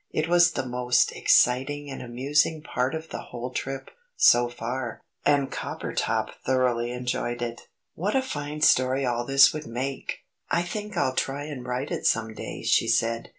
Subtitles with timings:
[0.09, 5.51] It was the most exciting and amusing part of the whole trip, so far, and
[5.51, 7.67] Coppertop thoroughly enjoyed it.
[7.93, 10.21] "What a fine story all this would make!
[10.49, 13.29] I think I'll try and write it some day," she said.